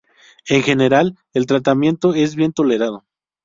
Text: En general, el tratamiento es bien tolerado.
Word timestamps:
En 0.47 0.63
general, 0.63 1.15
el 1.31 1.45
tratamiento 1.45 2.15
es 2.15 2.33
bien 2.35 2.53
tolerado. 2.53 3.03